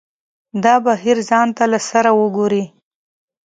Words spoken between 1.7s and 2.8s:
له سره وګوري.